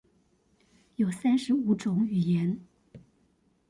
[0.95, 2.59] 有三十五種語言